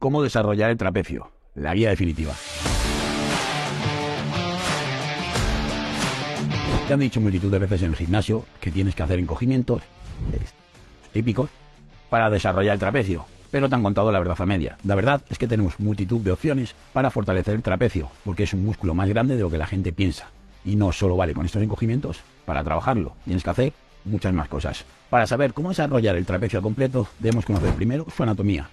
[0.00, 2.32] Cómo desarrollar el trapecio, la guía definitiva.
[6.88, 9.82] Te han dicho multitud de veces en el gimnasio que tienes que hacer encogimientos
[11.12, 11.50] típicos
[12.08, 14.78] para desarrollar el trapecio, pero te han contado la verdad a media.
[14.84, 18.64] La verdad es que tenemos multitud de opciones para fortalecer el trapecio, porque es un
[18.64, 20.30] músculo más grande de lo que la gente piensa.
[20.64, 23.72] Y no solo vale con estos encogimientos para trabajarlo, tienes que hacer
[24.06, 24.86] muchas más cosas.
[25.10, 28.70] Para saber cómo desarrollar el trapecio completo, debemos conocer primero su anatomía,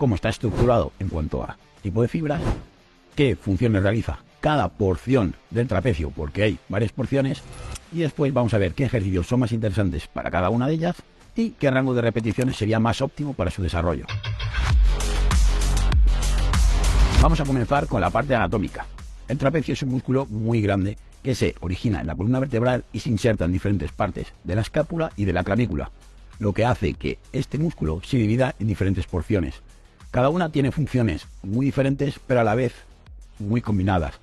[0.00, 2.40] cómo está estructurado en cuanto a tipo de fibras,
[3.14, 7.42] qué funciones realiza cada porción del trapecio, porque hay varias porciones,
[7.92, 10.96] y después vamos a ver qué ejercicios son más interesantes para cada una de ellas
[11.36, 14.06] y qué rango de repeticiones sería más óptimo para su desarrollo.
[17.20, 18.86] Vamos a comenzar con la parte anatómica.
[19.28, 23.00] El trapecio es un músculo muy grande que se origina en la columna vertebral y
[23.00, 25.90] se inserta en diferentes partes de la escápula y de la clavícula,
[26.38, 29.60] lo que hace que este músculo se divida en diferentes porciones.
[30.10, 32.74] Cada una tiene funciones muy diferentes, pero a la vez
[33.38, 34.14] muy combinadas.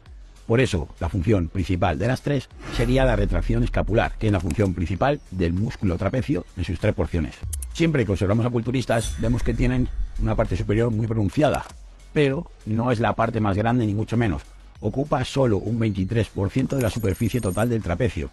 [0.46, 4.42] Por eso, la función principal de las tres sería la retracción escapular, que es la
[4.42, 7.36] función principal del músculo trapecio en sus tres porciones.
[7.72, 9.88] Siempre que observamos a culturistas, vemos que tienen
[10.22, 11.66] una parte superior muy pronunciada,
[12.12, 14.42] pero no es la parte más grande ni mucho menos.
[14.82, 18.30] Ocupa solo un 23% de la superficie total del trapecio.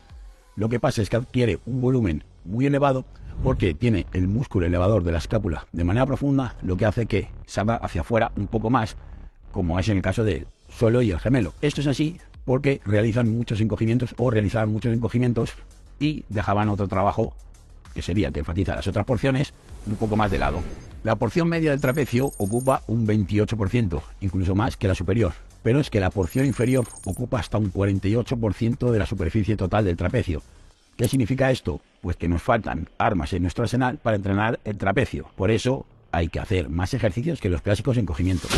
[0.57, 3.05] Lo que pasa es que adquiere un volumen muy elevado
[3.43, 7.29] porque tiene el músculo elevador de la escápula de manera profunda, lo que hace que
[7.47, 8.97] salga hacia afuera un poco más,
[9.53, 11.53] como es en el caso del suelo y el gemelo.
[11.61, 15.53] Esto es así porque realizan muchos encogimientos o realizaban muchos encogimientos
[15.99, 17.35] y dejaban otro trabajo
[17.95, 19.55] que sería que enfatiza las otras porciones
[19.87, 20.61] un poco más de lado.
[21.05, 25.33] La porción media del trapecio ocupa un 28%, incluso más que la superior,
[25.63, 29.97] pero es que la porción inferior ocupa hasta un 48% de la superficie total del
[29.97, 30.43] trapecio.
[30.97, 31.81] ¿Qué significa esto?
[32.01, 35.27] Pues que nos faltan armas en nuestro arsenal para entrenar el trapecio.
[35.35, 38.51] Por eso hay que hacer más ejercicios que los clásicos encogimientos.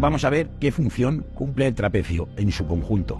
[0.00, 3.16] Vamos a ver qué función cumple el trapecio en su conjunto.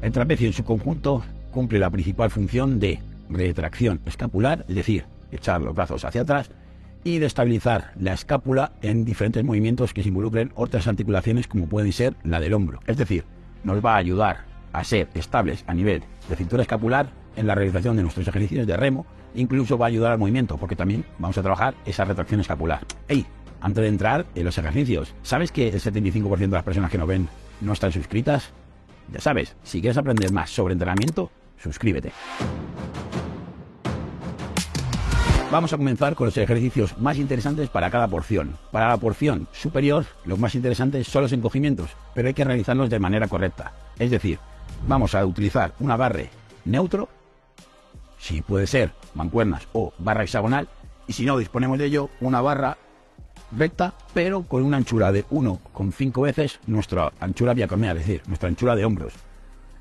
[0.00, 5.60] El trapecio en su conjunto cumple la principal función de retracción escapular, es decir, echar
[5.60, 6.50] los brazos hacia atrás,
[7.04, 11.92] y de estabilizar la escápula en diferentes movimientos que se involucren otras articulaciones como pueden
[11.92, 12.80] ser la del hombro.
[12.86, 13.24] Es decir,
[13.64, 17.96] nos va a ayudar a ser estables a nivel de cintura escapular en la realización
[17.96, 21.42] de nuestros ejercicios de remo, incluso va a ayudar al movimiento, porque también vamos a
[21.42, 22.80] trabajar esa retracción escapular.
[23.08, 23.26] ¡Ey!
[23.60, 27.06] Antes de entrar en los ejercicios, ¿sabes que el 75% de las personas que nos
[27.06, 27.28] ven
[27.60, 28.50] no están suscritas?
[29.12, 32.12] Ya sabes, si quieres aprender más sobre entrenamiento, suscríbete.
[35.52, 38.56] Vamos a comenzar con los ejercicios más interesantes para cada porción.
[38.70, 42.98] Para la porción superior, los más interesantes son los encogimientos, pero hay que realizarlos de
[42.98, 43.74] manera correcta.
[43.98, 44.38] Es decir,
[44.86, 46.30] vamos a utilizar un agarre
[46.64, 47.08] neutro,
[48.18, 50.68] si puede ser mancuernas o barra hexagonal,
[51.06, 52.78] y si no disponemos de ello, una barra
[53.56, 58.76] recta, pero con una anchura de 1,5 veces nuestra anchura biacornea, es decir, nuestra anchura
[58.76, 59.14] de hombros.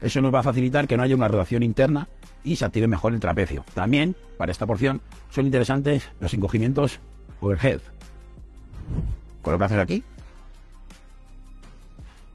[0.01, 2.07] Eso nos va a facilitar que no haya una rotación interna
[2.44, 3.63] y se active mejor el trapecio.
[3.73, 7.00] También, para esta porción, son interesantes los encogimientos
[7.39, 7.79] overhead.
[9.44, 10.03] Con los brazos aquí.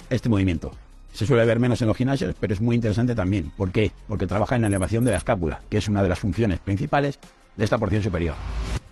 [0.09, 0.73] Este movimiento.
[1.17, 3.51] Se suele ver menos en los gimnasios, pero es muy interesante también.
[3.57, 3.91] ¿Por qué?
[4.07, 7.19] Porque trabaja en la elevación de la escápula, que es una de las funciones principales
[7.57, 8.35] de esta porción superior.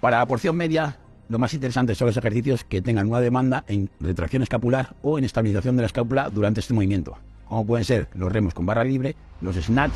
[0.00, 0.96] Para la porción media,
[1.28, 5.24] lo más interesante son los ejercicios que tengan una demanda en retracción escapular o en
[5.24, 9.16] estabilización de la escápula durante este movimiento, como pueden ser los remos con barra libre,
[9.42, 9.92] los snatch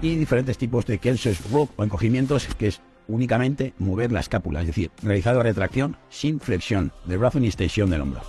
[0.00, 4.68] y diferentes tipos de Kelsos Rock o encogimientos que es únicamente mover la escápula, es
[4.68, 8.20] decir, realizado retracción sin flexión del brazo ni extensión del hombro.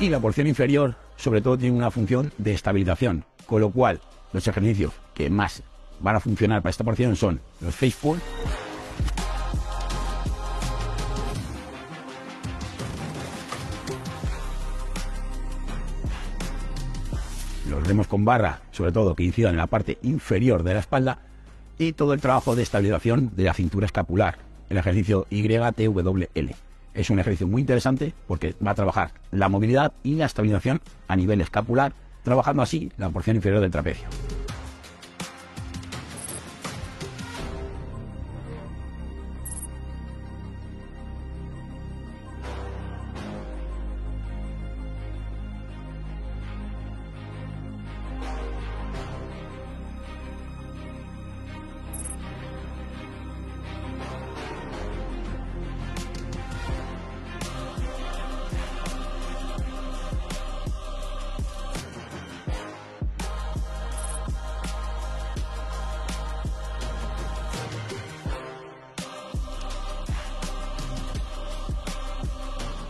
[0.00, 4.00] Y la porción inferior, sobre todo, tiene una función de estabilización, con lo cual
[4.32, 5.62] los ejercicios que más
[6.00, 8.20] van a funcionar para esta porción son los face pull,
[17.68, 21.18] los remos con barra, sobre todo que incidan en la parte inferior de la espalda,
[21.78, 24.38] y todo el trabajo de estabilización de la cintura escapular,
[24.68, 26.50] el ejercicio YTWL.
[26.94, 31.14] Es un ejercicio muy interesante porque va a trabajar la movilidad y la estabilización a
[31.14, 31.92] nivel escapular,
[32.24, 34.08] trabajando así la porción inferior del trapecio.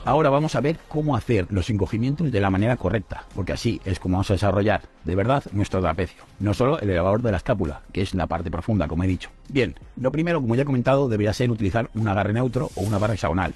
[0.09, 4.01] Ahora vamos a ver cómo hacer los encogimientos de la manera correcta, porque así es
[4.01, 7.83] como vamos a desarrollar de verdad nuestro trapecio, no solo el elevador de la escápula,
[7.93, 9.29] que es la parte profunda, como he dicho.
[9.51, 12.97] Bien, lo primero, como ya he comentado, debería ser utilizar un agarre neutro o una
[12.97, 13.53] barra hexagonal.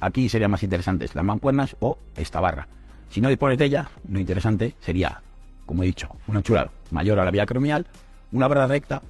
[0.00, 2.68] Aquí serían más interesantes las mancuernas o esta barra.
[3.10, 5.20] Si no dispones de ella, lo interesante sería,
[5.66, 7.86] como he dicho, una anchura mayor a la vía cromial,
[8.32, 9.02] una barra recta,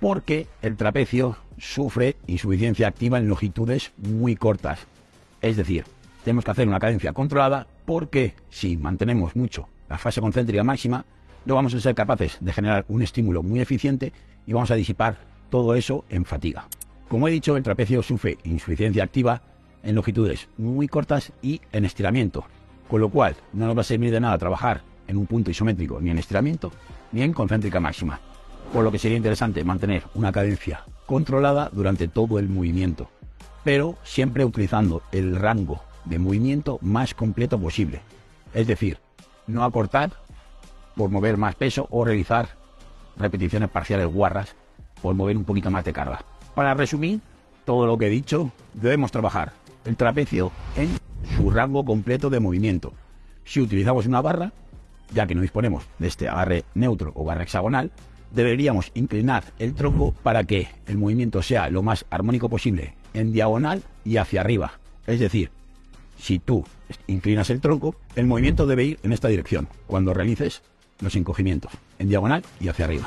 [0.00, 4.78] porque el trapecio sufre insuficiencia activa en longitudes muy cortas.
[5.42, 5.84] Es decir,
[6.24, 11.04] tenemos que hacer una cadencia controlada porque si mantenemos mucho la fase concéntrica máxima,
[11.44, 14.12] no vamos a ser capaces de generar un estímulo muy eficiente
[14.46, 15.18] y vamos a disipar
[15.50, 16.66] todo eso en fatiga.
[17.08, 19.42] Como he dicho, el trapecio sufre insuficiencia activa
[19.82, 22.46] en longitudes muy cortas y en estiramiento,
[22.88, 26.00] con lo cual no nos va a servir de nada trabajar en un punto isométrico
[26.00, 26.72] ni en estiramiento
[27.12, 28.18] ni en concéntrica máxima,
[28.72, 33.10] por lo que sería interesante mantener una cadencia controlada durante todo el movimiento,
[33.62, 38.00] pero siempre utilizando el rango de movimiento más completo posible.
[38.52, 38.98] Es decir,
[39.46, 40.12] no acortar
[40.96, 42.48] por mover más peso o realizar
[43.16, 44.54] repeticiones parciales guarras
[45.02, 46.24] por mover un poquito más de carga.
[46.54, 47.20] Para resumir
[47.64, 49.52] todo lo que he dicho, debemos trabajar
[49.84, 50.88] el trapecio en
[51.36, 52.92] su rango completo de movimiento.
[53.44, 54.52] Si utilizamos una barra,
[55.12, 57.90] ya que no disponemos de este agarre neutro o barra hexagonal,
[58.30, 63.82] deberíamos inclinar el tronco para que el movimiento sea lo más armónico posible en diagonal
[64.04, 64.72] y hacia arriba.
[65.06, 65.50] Es decir,
[66.24, 66.64] si tú
[67.06, 70.62] inclinas el tronco, el movimiento debe ir en esta dirección cuando realices
[71.00, 73.06] los encogimientos, en diagonal y hacia arriba.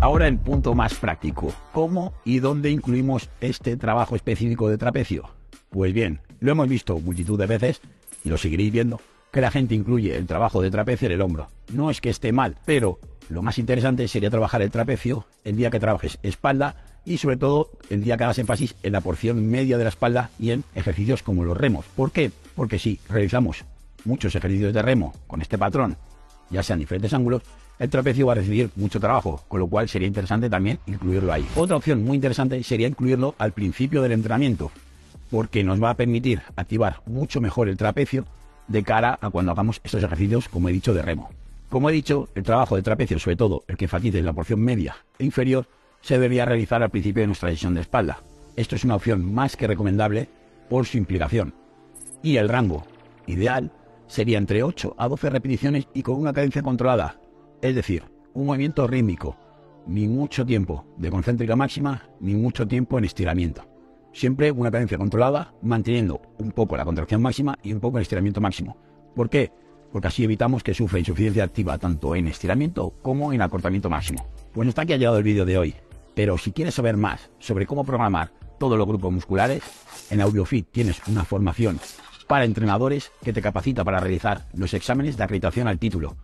[0.00, 1.52] Ahora el punto más práctico.
[1.72, 5.28] ¿Cómo y dónde incluimos este trabajo específico de trapecio?
[5.68, 7.82] Pues bien, lo hemos visto multitud de veces
[8.24, 11.48] y lo seguiréis viendo, que la gente incluye el trabajo de trapecio en el hombro.
[11.74, 12.98] No es que esté mal, pero
[13.28, 17.70] lo más interesante sería trabajar el trapecio el día que trabajes espalda y sobre todo
[17.90, 21.24] el día que hagas énfasis en la porción media de la espalda y en ejercicios
[21.24, 21.84] como los remos.
[21.96, 22.30] ¿Por qué?
[22.54, 23.64] Porque si realizamos
[24.04, 25.96] muchos ejercicios de remo con este patrón,
[26.50, 27.42] ya sean diferentes ángulos,
[27.80, 31.44] el trapecio va a recibir mucho trabajo, con lo cual sería interesante también incluirlo ahí.
[31.56, 34.70] Otra opción muy interesante sería incluirlo al principio del entrenamiento,
[35.32, 38.24] porque nos va a permitir activar mucho mejor el trapecio
[38.68, 41.30] de cara a cuando hagamos estos ejercicios, como he dicho, de remo.
[41.70, 44.96] Como he dicho, el trabajo de trapecio, sobre todo el que enfatice la porción media
[45.18, 45.66] e inferior,
[46.00, 48.22] se debería realizar al principio de nuestra sesión de espalda.
[48.56, 50.28] Esto es una opción más que recomendable
[50.68, 51.54] por su implicación.
[52.22, 52.84] Y el rango
[53.26, 53.72] ideal
[54.06, 57.16] sería entre 8 a 12 repeticiones y con una cadencia controlada,
[57.62, 58.04] es decir,
[58.34, 59.36] un movimiento rítmico,
[59.86, 63.66] ni mucho tiempo de concéntrica máxima, ni mucho tiempo en estiramiento.
[64.12, 68.40] Siempre una cadencia controlada, manteniendo un poco la contracción máxima y un poco el estiramiento
[68.40, 68.76] máximo.
[69.14, 69.52] ¿Por qué?
[69.92, 74.26] Porque así evitamos que sufra insuficiencia activa tanto en estiramiento como en acortamiento máximo.
[74.52, 75.74] Pues hasta aquí ha llegado el vídeo de hoy.
[76.20, 79.62] Pero si quieres saber más sobre cómo programar todos los grupos musculares,
[80.10, 81.80] en AudioFit tienes una formación
[82.26, 86.18] para entrenadores que te capacita para realizar los exámenes de acreditación al título.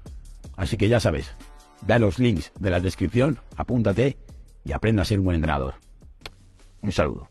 [0.55, 1.33] Así que ya sabes,
[1.81, 4.19] ve los links de la descripción, apúntate
[4.67, 5.77] y aprenda a ser un buen entrenador.
[6.83, 7.31] Un saludo.